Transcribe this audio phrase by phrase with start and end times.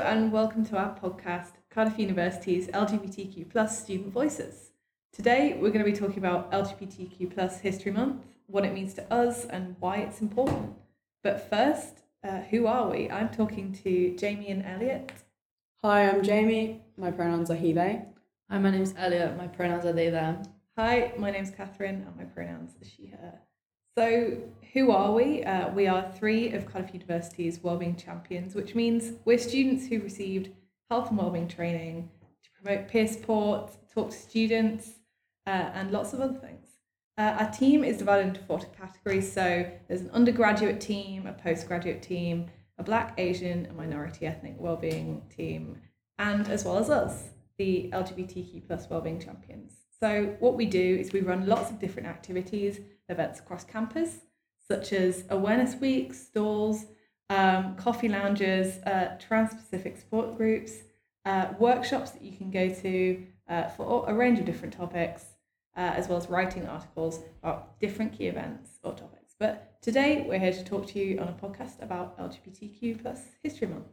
[0.00, 4.72] and welcome to our podcast, Cardiff University's LGBTQ plus student voices.
[5.10, 9.12] Today, we're going to be talking about LGBTQ plus History Month, what it means to
[9.12, 10.74] us, and why it's important.
[11.22, 13.10] But first, uh, who are we?
[13.10, 15.12] I'm talking to Jamie and Elliot.
[15.80, 16.82] Hi, I'm Jamie.
[16.98, 18.02] My pronouns are he, they.
[18.50, 19.38] Hi, my name's Elliot.
[19.38, 20.42] My pronouns are they, them.
[20.76, 23.40] Hi, my name's Catherine, and my pronouns are she, her.
[23.98, 24.36] So,
[24.74, 25.42] who are we?
[25.42, 30.50] Uh, we are three of Cardiff University's Wellbeing Champions, which means we're students who received
[30.90, 32.10] health and wellbeing training
[32.42, 34.96] to promote peer support, talk to students,
[35.46, 36.66] uh, and lots of other things.
[37.16, 39.32] Uh, our team is divided into four categories.
[39.32, 45.22] So, there's an undergraduate team, a postgraduate team, a Black, Asian, and minority ethnic wellbeing
[45.34, 45.80] team,
[46.18, 49.72] and as well as us, the LGBTQ plus wellbeing champions.
[49.98, 54.18] So, what we do is we run lots of different activities events across campus,
[54.66, 56.86] such as awareness weeks, stalls,
[57.30, 60.72] um, coffee lounges, uh, trans-Pacific support groups,
[61.24, 65.24] uh, workshops that you can go to uh, for a range of different topics,
[65.76, 69.34] uh, as well as writing articles about different key events or topics.
[69.38, 73.68] But today we're here to talk to you on a podcast about LGBTQ plus History
[73.68, 73.86] Month.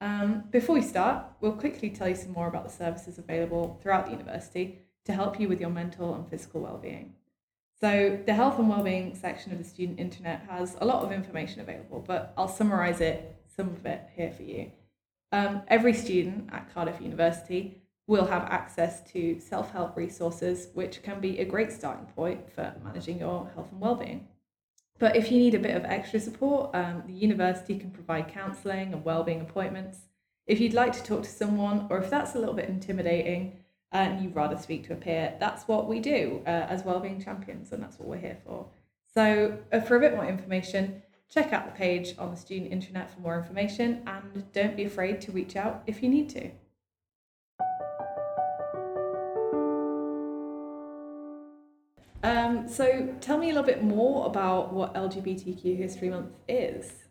[0.00, 4.06] Um, before we start, we'll quickly tell you some more about the services available throughout
[4.06, 7.14] the university to help you with your mental and physical well-being.
[7.80, 11.60] So the health and wellbeing section of the student intranet has a lot of information
[11.60, 14.72] available, but I'll summarize it, some of it here for you.
[15.30, 21.38] Um, every student at Cardiff University will have access to self-help resources, which can be
[21.38, 24.28] a great starting point for managing your health and wellbeing.
[24.98, 28.94] But if you need a bit of extra support, um, the university can provide counselling
[28.94, 29.98] and wellbeing appointments.
[30.46, 33.58] If you'd like to talk to someone, or if that's a little bit intimidating,
[33.92, 37.72] and you'd rather speak to a peer, that's what we do uh, as wellbeing champions,
[37.72, 38.66] and that's what we're here for.
[39.14, 43.10] So, uh, for a bit more information, check out the page on the student intranet
[43.10, 46.50] for more information, and don't be afraid to reach out if you need to.
[52.22, 57.05] Um, so, tell me a little bit more about what LGBTQ History Month is.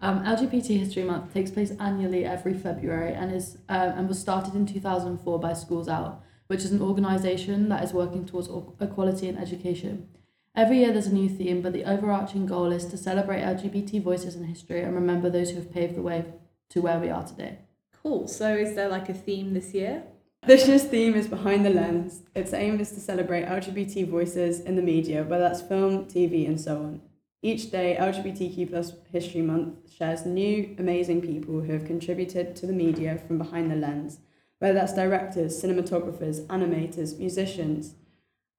[0.00, 4.54] Um, LGBT History Month takes place annually every February and is um, and was started
[4.54, 8.48] in 2004 by Schools Out, which is an organisation that is working towards
[8.80, 10.08] equality in education.
[10.54, 14.36] Every year there's a new theme, but the overarching goal is to celebrate LGBT voices
[14.36, 16.24] in history and remember those who have paved the way
[16.70, 17.58] to where we are today.
[18.02, 18.28] Cool.
[18.28, 20.04] So is there like a theme this year?
[20.46, 22.22] This year's theme is Behind the Lens.
[22.34, 26.60] Its aim is to celebrate LGBT voices in the media, whether that's film, TV, and
[26.60, 27.02] so on.
[27.40, 32.72] Each day, LGBTQ plus History Month shares new, amazing people who have contributed to the
[32.72, 34.18] media from behind the lens,
[34.58, 37.94] whether that's directors, cinematographers, animators, musicians.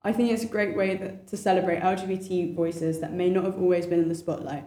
[0.01, 3.59] I think it's a great way that, to celebrate LGBT voices that may not have
[3.59, 4.63] always been in the spotlight.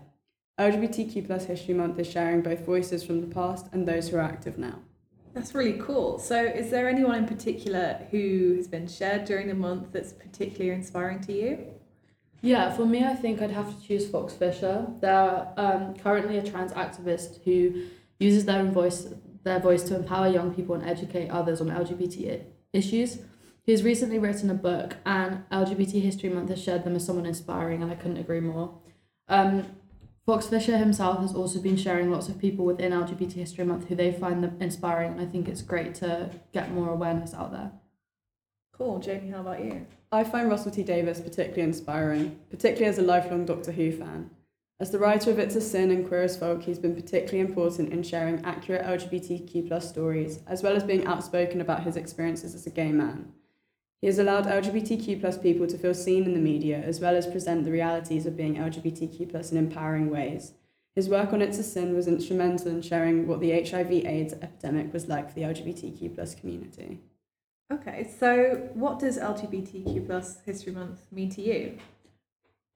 [0.60, 4.20] LGBTQ plus History Month is sharing both voices from the past and those who are
[4.20, 4.80] active now.
[5.32, 6.18] That's really cool.
[6.18, 10.70] So, is there anyone in particular who has been shared during the month that's particularly
[10.70, 11.66] inspiring to you?
[12.42, 14.86] Yeah, for me, I think I'd have to choose Fox Fisher.
[15.00, 17.84] They're um, currently a trans activist who
[18.18, 19.08] uses their voice
[19.44, 23.18] their voice to empower young people and educate others on LGBT issues.
[23.64, 27.82] He's recently written a book, and LGBT History Month has shared them as someone inspiring,
[27.82, 28.78] and I couldn't agree more.
[29.28, 29.66] Um,
[30.26, 33.96] Fox Fisher himself has also been sharing lots of people within LGBT History Month who
[33.96, 37.72] they find inspiring, and I think it's great to get more awareness out there.
[38.82, 38.98] Cool.
[38.98, 39.86] Jamie, how about you?
[40.10, 44.30] I find Russell T Davies particularly inspiring, particularly as a lifelong Doctor Who fan.
[44.80, 47.92] As the writer of It's a Sin and Queer as Folk, he's been particularly important
[47.92, 52.66] in sharing accurate LGBTQ plus stories, as well as being outspoken about his experiences as
[52.66, 53.30] a gay man.
[54.00, 57.28] He has allowed LGBTQ plus people to feel seen in the media, as well as
[57.28, 60.54] present the realities of being LGBTQ plus in empowering ways.
[60.96, 64.92] His work on It's a Sin was instrumental in sharing what the HIV AIDS epidemic
[64.92, 66.98] was like for the LGBTQ plus community.
[67.70, 71.78] Okay, so what does LGBTQ plus History Month mean to you?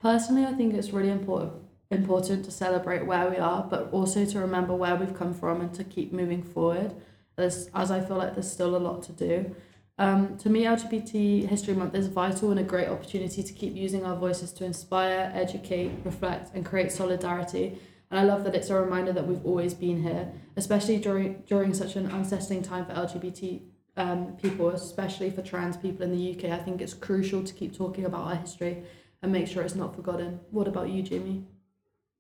[0.01, 4.41] Personally, I think it's really important important to celebrate where we are, but also to
[4.41, 6.95] remember where we've come from and to keep moving forward.
[7.39, 9.55] As as I feel like there's still a lot to do.
[9.99, 14.05] Um, to me, LGBT History Month is vital and a great opportunity to keep using
[14.05, 17.79] our voices to inspire, educate, reflect, and create solidarity.
[18.11, 21.75] And I love that it's a reminder that we've always been here, especially during during
[21.75, 23.63] such an unsettling time for LGBT
[23.97, 26.51] um, people, especially for trans people in the UK.
[26.51, 28.83] I think it's crucial to keep talking about our history
[29.23, 30.41] and make sure it's not forgotten.
[30.51, 31.45] What about you, Jamie?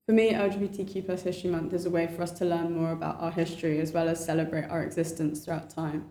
[0.06, 3.20] For me, LGBTQ plus History Month is a way for us to learn more about
[3.20, 6.10] our history as well as celebrate our existence throughout time.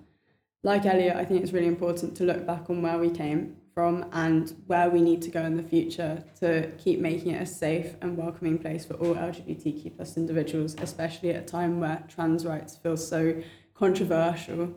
[0.63, 4.05] Like Elliot, I think it's really important to look back on where we came from
[4.13, 7.95] and where we need to go in the future to keep making it a safe
[8.01, 12.77] and welcoming place for all LGBTQ plus individuals, especially at a time where trans rights
[12.77, 13.41] feel so
[13.75, 14.73] controversial.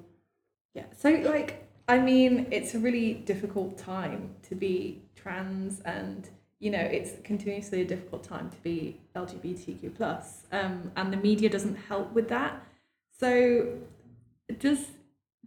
[0.78, 0.84] Yeah.
[0.96, 6.28] So like I mean, it's a really difficult time to be trans and
[6.60, 10.42] you know, it's continuously a difficult time to be LGBTQ plus.
[10.50, 12.64] Um, and the media doesn't help with that.
[13.18, 13.78] So
[14.58, 14.86] does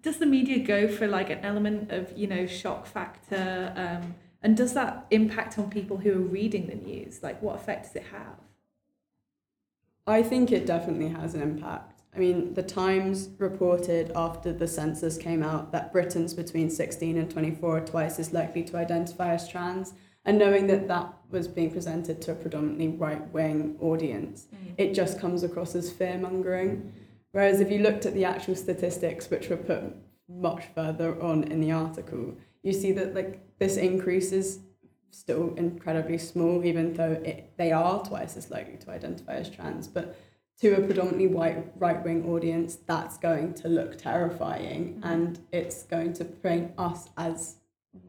[0.02, 3.74] does the media go for like an element of, you know, shock factor?
[3.76, 7.22] Um, and does that impact on people who are reading the news?
[7.22, 8.40] Like what effect does it have?
[10.08, 11.91] I think it definitely has an impact.
[12.14, 17.32] I mean, the Times reported after the census came out that Britons between 16 and
[17.32, 19.94] 24 are twice as likely to identify as trans.
[20.26, 24.74] And knowing that that was being presented to a predominantly right wing audience, mm.
[24.78, 26.94] it just comes across as fear mongering.
[27.32, 29.96] Whereas if you looked at the actual statistics, which were put
[30.28, 34.60] much further on in the article, you see that like this increase is
[35.12, 39.88] still incredibly small, even though it, they are twice as likely to identify as trans.
[39.88, 40.16] But
[40.62, 45.04] to a predominantly white right wing audience, that's going to look terrifying mm-hmm.
[45.04, 47.56] and it's going to paint us as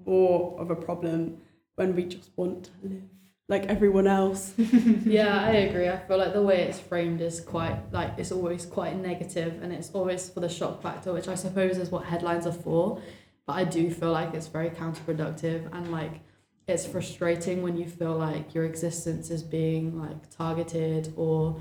[0.06, 1.38] more of a problem
[1.76, 3.02] when we just want to live
[3.49, 4.54] like everyone else.
[5.04, 5.88] yeah, I agree.
[5.88, 9.72] I feel like the way it's framed is quite like it's always quite negative and
[9.72, 13.00] it's always for the shock factor, which I suppose is what headlines are for.
[13.46, 16.20] But I do feel like it's very counterproductive and like
[16.66, 21.60] it's frustrating when you feel like your existence is being like targeted or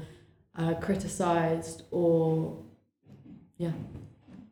[0.57, 2.57] uh, criticized or
[3.57, 3.71] yeah.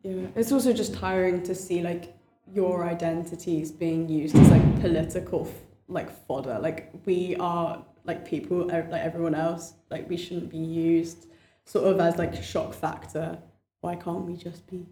[0.04, 2.16] Yeah, it's also just tiring to see like
[2.54, 5.52] your identities being used as like political
[5.88, 6.58] like fodder.
[6.60, 9.74] Like we are like people like everyone else.
[9.90, 11.28] Like we shouldn't be used
[11.66, 13.38] sort of as like shock factor.
[13.82, 14.86] Why can't we just be?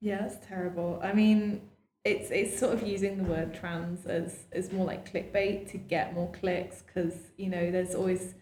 [0.00, 1.00] Yeah, that's terrible.
[1.02, 1.62] I mean,
[2.04, 6.14] it's it's sort of using the word trans as as more like clickbait to get
[6.14, 8.34] more clicks because you know there's always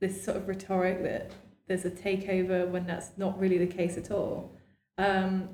[0.00, 1.32] this sort of rhetoric that
[1.68, 4.52] there's a takeover when that's not really the case at all.
[4.96, 5.48] Um,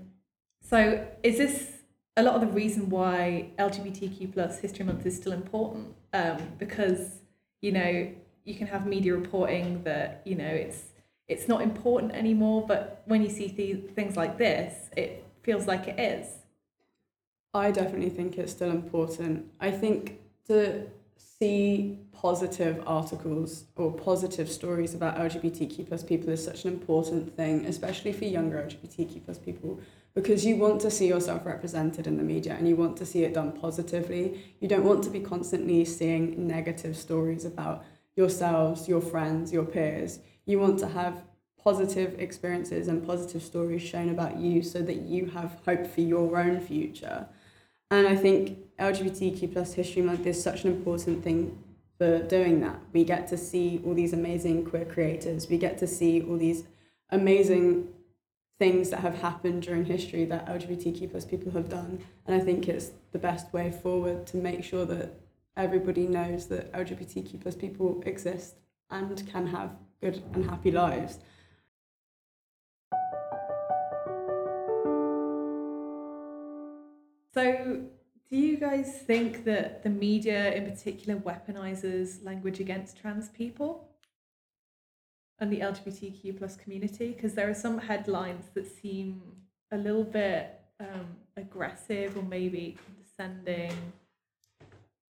[0.62, 1.72] so is this
[2.16, 7.20] a lot of the reason why LGBTQ plus History Month is still important um, because
[7.60, 8.10] you know
[8.44, 10.84] you can have media reporting that you know it's
[11.26, 15.88] it's not important anymore, but when you see th- things like this, it feels like
[15.88, 16.28] it is.
[17.54, 19.50] I definitely think it's still important.
[19.60, 26.64] I think to see positive articles or positive stories about LGBTQ plus people is such
[26.64, 29.80] an important thing, especially for younger LGBTQ plus people
[30.14, 33.24] because you want to see yourself represented in the media and you want to see
[33.24, 34.56] it done positively.
[34.60, 37.84] You don't want to be constantly seeing negative stories about
[38.14, 40.20] yourselves, your friends, your peers.
[40.46, 41.24] You want to have
[41.58, 46.38] positive experiences and positive stories shown about you so that you have hope for your
[46.38, 47.26] own future.
[47.90, 51.62] And I think LGBTQ plus History Month is such an important thing
[51.98, 52.80] for doing that.
[52.92, 55.48] We get to see all these amazing queer creators.
[55.48, 56.64] We get to see all these
[57.10, 57.88] amazing
[58.58, 62.00] things that have happened during history that LGBTQ plus people have done.
[62.26, 65.14] And I think it's the best way forward to make sure that
[65.56, 68.54] everybody knows that LGBTQ plus people exist
[68.90, 69.70] and can have
[70.00, 71.18] good and happy lives.
[77.34, 77.80] So,
[78.30, 83.88] do you guys think that the media in particular weaponizes language against trans people?
[85.38, 89.22] and the LGBTQ plus community because there are some headlines that seem
[89.72, 93.72] a little bit um, aggressive or maybe condescending.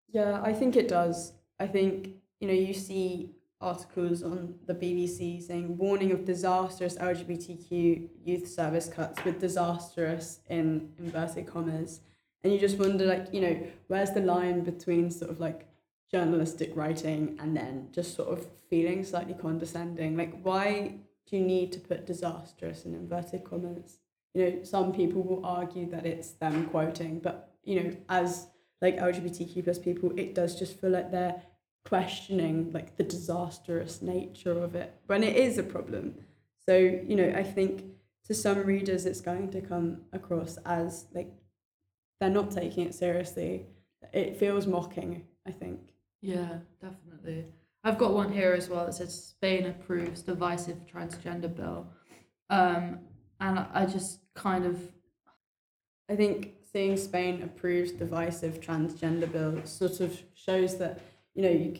[0.09, 1.33] Yeah, I think it does.
[1.61, 2.09] I think
[2.41, 8.89] you know you see articles on the BBC saying warning of disastrous LGBTQ youth service
[8.89, 12.01] cuts with disastrous in inverted commas,
[12.45, 15.67] and you just wonder like you know where's the line between sort of like
[16.15, 20.17] journalistic writing and then just sort of feeling slightly condescending.
[20.17, 20.95] Like, why
[21.27, 23.99] do you need to put disastrous in inverted commas?
[24.33, 28.47] You know, some people will argue that it's them quoting, but you know, as
[28.81, 31.43] like LGBTQ plus people, it does just feel like they're
[31.85, 36.15] questioning like the disastrous nature of it when it is a problem.
[36.67, 37.85] So, you know, I think
[38.27, 41.33] to some readers it's going to come across as like
[42.25, 43.67] they're not taking it seriously.
[44.13, 45.79] It feels mocking, I think.
[46.23, 47.45] Yeah, definitely.
[47.85, 51.87] I've got one here as well that says Spain approves divisive transgender bill.
[52.49, 53.01] Um,
[53.41, 54.81] and I just kind of.
[56.09, 61.01] I think seeing Spain approves divisive transgender bill sort of shows that,
[61.35, 61.79] you know, you,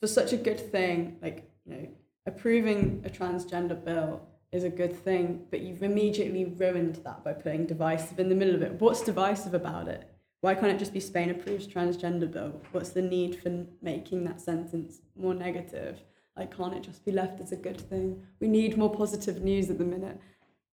[0.00, 1.88] for such a good thing, like, you know,
[2.26, 4.20] approving a transgender bill
[4.52, 8.54] is a good thing, but you've immediately ruined that by putting divisive in the middle
[8.54, 8.80] of it.
[8.80, 10.12] What's divisive about it?
[10.42, 12.60] why can't it just be Spain approves transgender bill?
[12.72, 16.02] What's the need for making that sentence more negative?
[16.36, 18.20] Like, can't it just be left as a good thing?
[18.40, 20.18] We need more positive news at the minute.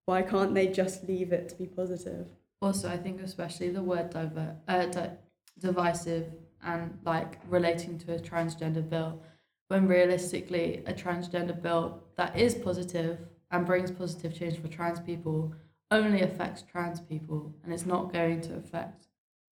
[0.05, 2.29] Why can't they just leave it to be positive?
[2.63, 5.11] Also, I think especially the word diver, uh, di-
[5.59, 6.25] divisive
[6.63, 9.21] and like relating to a transgender bill,
[9.67, 13.19] when realistically a transgender bill that is positive
[13.51, 15.53] and brings positive change for trans people
[15.91, 19.07] only affects trans people and it's not going to affect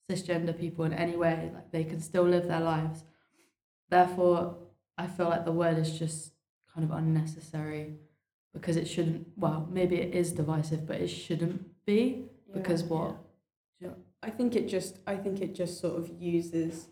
[0.10, 1.51] cisgender people in any way.
[1.54, 3.04] Like they can still live their lives.
[3.89, 4.58] Therefore,
[4.98, 6.34] I feel like the word is just
[6.74, 7.96] kind of unnecessary
[8.54, 9.27] because it shouldn't.
[9.36, 13.18] Well, maybe it is divisive, but it shouldn't be because what?
[14.24, 16.88] I think it just I think it just sort of uses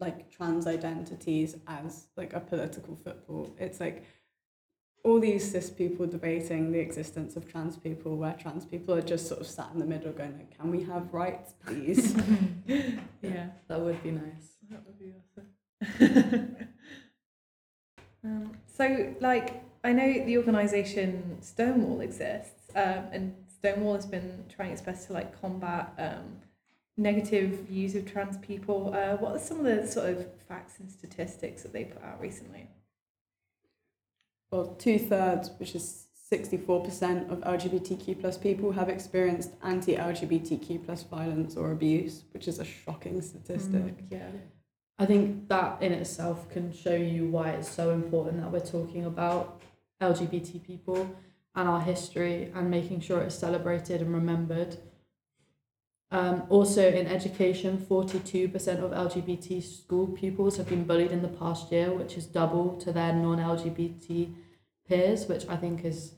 [0.00, 3.54] like trans identities as like a political football.
[3.58, 4.04] It's like
[5.04, 9.28] all these cis people debating the existence of trans people where trans people are just
[9.28, 12.14] sort of sat in the middle going like, can we have rights please?
[13.22, 13.48] Yeah.
[13.68, 14.56] That would be nice.
[14.70, 16.56] That would be awesome.
[18.24, 24.70] um, so, like, I know the organisation Stonewall exists, um, and Stonewall has been trying
[24.70, 26.38] its best to like combat um,
[26.96, 28.94] negative views of trans people.
[28.94, 32.20] Uh, what are some of the sort of facts and statistics that they put out
[32.20, 32.68] recently?
[34.50, 41.56] Well, two thirds, which is 64% of LGBTQ plus people have experienced anti-LGBTQ plus violence
[41.56, 44.08] or abuse, which is a shocking statistic.
[44.08, 44.30] Mm, yeah.
[44.98, 49.06] I think that in itself can show you why it's so important that we're talking
[49.06, 49.60] about
[50.02, 51.08] LGBT people
[51.54, 54.76] and our history and making sure it's celebrated and remembered.
[56.10, 61.70] Um, also, in education, 42% of LGBT school pupils have been bullied in the past
[61.70, 64.32] year, which is double to their non LGBT
[64.88, 66.14] peers, which I think is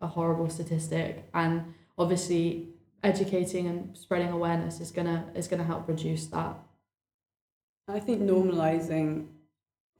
[0.00, 1.28] a horrible statistic.
[1.32, 2.70] And obviously,
[3.04, 6.58] educating and spreading awareness is gonna is gonna help reduce that.
[7.86, 9.26] I think normalizing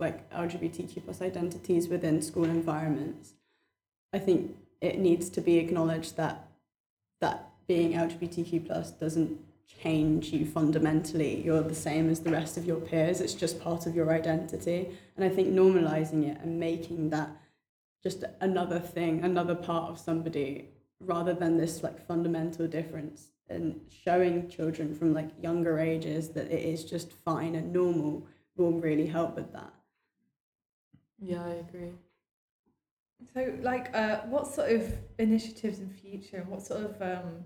[0.00, 3.34] like LGBTQ plus identities within school environments,
[4.12, 6.50] I think it needs to be acknowledged that that
[7.70, 9.38] being LGBTQ plus doesn't
[9.80, 11.40] change you fundamentally.
[11.40, 13.20] You're the same as the rest of your peers.
[13.20, 14.88] It's just part of your identity.
[15.14, 17.30] And I think normalizing it and making that
[18.02, 24.48] just another thing, another part of somebody, rather than this like fundamental difference and showing
[24.48, 29.36] children from like younger ages that it is just fine and normal will really help
[29.36, 29.72] with that.
[31.20, 31.92] Yeah, I agree.
[33.32, 37.44] So, like, uh, what sort of initiatives in future and what sort of um,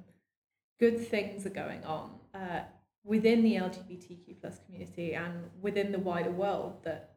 [0.84, 2.60] good things are going on uh,
[3.04, 7.14] within the LGBTQ plus community and within the wider world that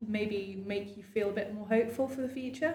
[0.00, 2.74] maybe make you feel a bit more hopeful for the future?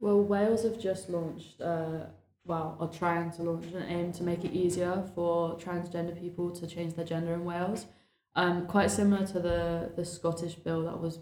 [0.00, 2.06] Well, Wales have just launched, uh,
[2.44, 6.66] well, are trying to launch an aim to make it easier for transgender people to
[6.66, 7.86] change their gender in Wales.
[8.34, 11.20] Um, quite similar to the, the Scottish bill that was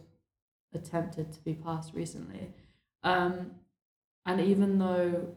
[0.73, 2.55] attempted to be passed recently.
[3.03, 3.51] Um,
[4.25, 5.35] and even though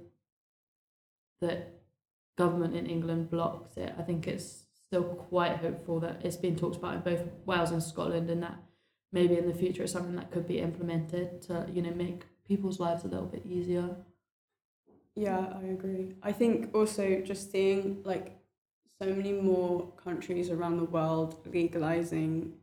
[1.41, 1.74] the
[2.37, 6.75] government in England blocked it, I think it's still quite hopeful that it's been talked
[6.75, 8.57] about in both Wales and Scotland and that
[9.11, 12.79] maybe in the future it's something that could be implemented to, you know, make people's
[12.79, 13.95] lives a little bit easier.
[15.15, 16.13] Yeah, I agree.
[16.21, 18.37] I think also just seeing like
[19.01, 22.53] so many more countries around the world legalizing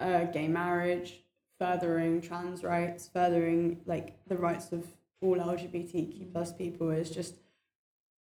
[0.00, 1.22] uh, gay marriage,
[1.58, 4.86] furthering trans rights, furthering like the rights of
[5.20, 7.34] all LGBTQ plus people is just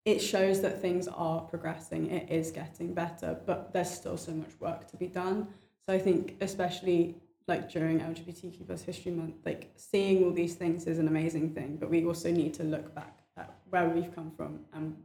[0.08, 2.10] it shows that things are progressing.
[2.10, 5.48] It is getting better, but there's still so much work to be done.
[5.86, 10.86] So I think especially like during LGBTQ plus History Month, like seeing all these things
[10.86, 14.30] is an amazing thing, but we also need to look back at where we've come
[14.30, 14.96] from and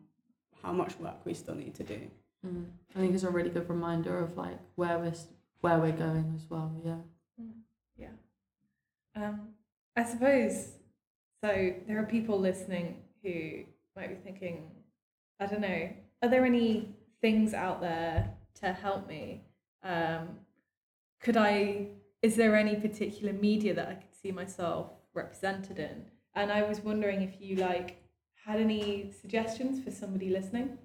[0.61, 1.99] how much work we still need to do.
[2.47, 2.65] Mm.
[2.95, 5.13] I think it's a really good reminder of like where we're
[5.59, 6.71] where we're going as well.
[6.85, 6.95] Yeah.
[7.97, 8.15] Yeah.
[9.17, 9.49] Um,
[9.97, 10.69] I suppose
[11.43, 11.73] so.
[11.87, 13.63] There are people listening who
[13.95, 14.69] might be thinking,
[15.39, 15.89] I don't know,
[16.21, 18.29] are there any things out there
[18.61, 19.43] to help me?
[19.83, 20.29] Um,
[21.19, 21.87] could I,
[22.21, 26.05] is there any particular media that I could see myself represented in?
[26.35, 27.97] And I was wondering if you like
[28.45, 30.77] had any suggestions for somebody listening.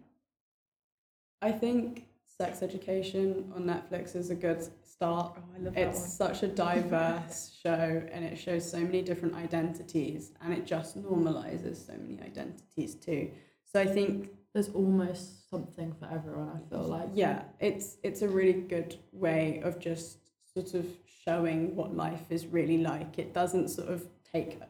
[1.40, 5.34] I think Sex Education on Netflix is a good start.
[5.38, 6.08] Oh, I love that It's one.
[6.08, 11.86] such a diverse show and it shows so many different identities and it just normalizes
[11.86, 13.30] so many identities too.
[13.72, 16.50] So I think There's almost something for everyone.
[16.56, 17.10] I feel like.
[17.14, 20.18] yeah, it's it's a really good way of just
[20.54, 20.86] sort of
[21.24, 23.18] showing what life is really like.
[23.18, 24.60] It doesn't sort of take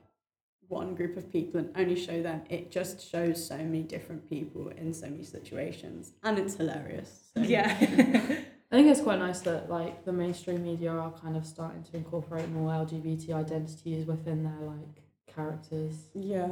[0.67, 2.43] one group of people and only show them.
[2.50, 7.31] It just shows so many different people in so many situations and it's hilarious.
[7.35, 7.43] So.
[7.43, 7.75] Yeah.
[8.71, 11.97] I think it's quite nice that like the mainstream media are kind of starting to
[11.97, 15.02] incorporate more LGBT identities within their like
[15.35, 15.95] characters.
[16.14, 16.49] Yeah.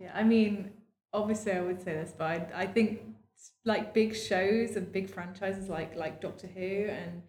[0.00, 0.70] Yeah, I mean,
[1.12, 3.00] obviously, I would say this, but I, I think
[3.64, 7.22] like big shows and big franchises like like Doctor Who and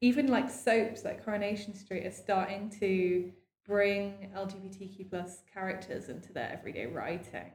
[0.00, 3.32] even like soaps like Coronation Street are starting to
[3.66, 7.50] bring LGBTQ plus characters into their everyday writing,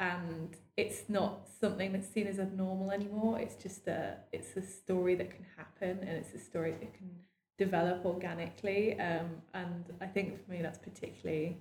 [0.00, 3.38] and it's not something that's seen as abnormal anymore.
[3.38, 7.10] It's just a it's a story that can happen, and it's a story that can
[7.58, 8.98] develop organically.
[8.98, 11.58] Um, and I think for me, that's particularly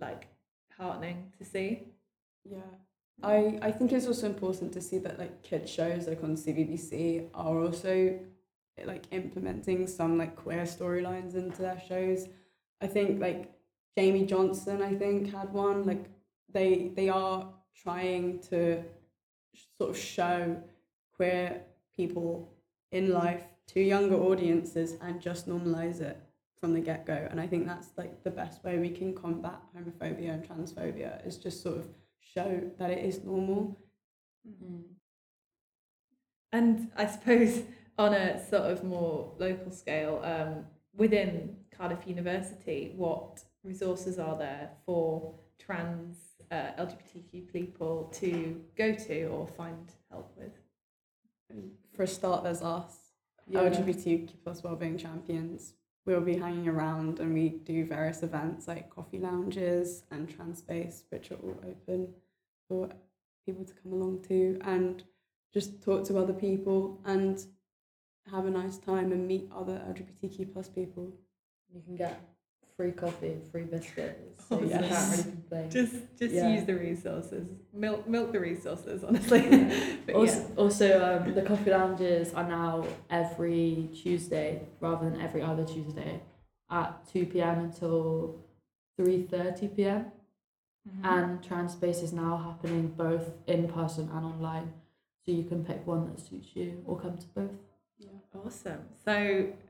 [0.00, 0.26] like
[0.76, 1.91] heartening to see.
[2.44, 2.60] Yeah.
[3.22, 3.62] I, mm.
[3.62, 7.60] I think it's also important to see that like kid shows like on CBBC are
[7.60, 8.18] also
[8.84, 12.26] like implementing some like queer storylines into their shows.
[12.80, 13.52] I think like
[13.96, 16.06] Jamie Johnson I think had one like
[16.52, 18.82] they they are trying to
[19.78, 20.56] sort of show
[21.14, 21.62] queer
[21.94, 22.52] people
[22.90, 26.18] in life to younger audiences and just normalize it
[26.58, 30.32] from the get-go and I think that's like the best way we can combat homophobia
[30.32, 31.88] and transphobia is just sort of
[32.34, 33.78] show that it is normal.
[34.46, 34.82] Mm.
[36.52, 37.62] And I suppose
[37.98, 44.70] on a sort of more local scale, um, within Cardiff University, what resources are there
[44.84, 46.16] for trans
[46.50, 50.52] uh, LGBTQ people to go to or find help with?
[51.94, 52.96] For a start, there's us,
[53.46, 53.68] Yeah.
[53.68, 55.74] LGBTQ plus wellbeing champions.
[56.04, 61.04] We'll be hanging around and we do various events like coffee lounges and trans space,
[61.10, 62.08] which are all open
[62.68, 62.88] for
[63.46, 65.04] people to come along to and
[65.54, 67.44] just talk to other people and
[68.30, 71.12] have a nice time and meet other LGBTQ plus people.
[71.72, 72.20] You can get
[72.76, 74.44] free coffee and free biscuits.
[74.50, 75.26] Oh, So you yes.
[75.50, 75.68] really.
[75.68, 76.48] Just just Yeah.
[76.54, 79.40] use the resources, milk milk the resources, honestly.
[80.06, 80.54] but Also, yeah.
[80.56, 80.86] also
[81.26, 86.20] um, the coffee lounges are now every Tuesday rather than every other Tuesday
[86.70, 87.58] at 2 p.m.
[87.66, 88.36] until
[88.98, 90.12] 3:30 p.m.
[90.88, 91.04] Mhm.
[91.04, 94.72] and trans space is now happening both in person and online
[95.24, 97.54] so you can pick one that suits you or come to both
[97.98, 98.08] Yeah.
[98.44, 98.82] Awesome.
[99.04, 99.14] So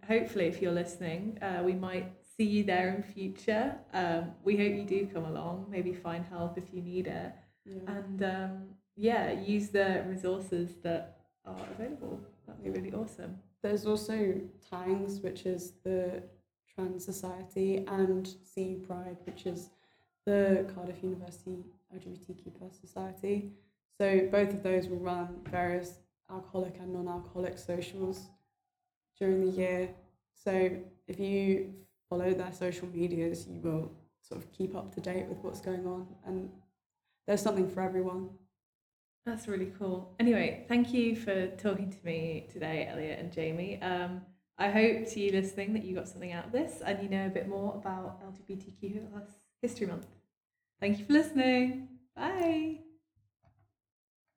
[0.08, 3.74] hopefully, if you're listening, uh, we might see you there in future.
[3.92, 5.66] Um, we hope you do come along.
[5.70, 7.32] Maybe find help if you need it,
[7.64, 7.80] Yeah.
[7.96, 8.52] and um,
[8.96, 12.20] yeah, use the resources that are available.
[12.46, 13.38] That'd be really awesome.
[13.62, 14.40] There's also
[14.70, 16.22] Tangs, which is the
[16.74, 19.70] Trans Society, and CU Pride, which is
[20.26, 21.64] the Cardiff University
[21.94, 23.52] LGBTQ plus society.
[23.98, 25.98] So both of those will run various
[26.30, 28.28] alcoholic and non-alcoholic socials
[29.18, 29.90] during the year.
[30.34, 30.70] So
[31.06, 31.74] if you
[32.12, 35.86] follow their social medias, you will sort of keep up to date with what's going
[35.86, 36.50] on, and
[37.26, 38.28] there's something for everyone.
[39.24, 40.14] That's really cool.
[40.20, 43.80] Anyway, thank you for talking to me today, Elliot and Jamie.
[43.80, 44.20] Um,
[44.58, 47.26] I hope to you listening that you got something out of this and you know
[47.26, 49.00] a bit more about LGBTQ
[49.62, 50.06] History Month.
[50.80, 51.88] Thank you for listening.
[52.14, 52.81] Bye.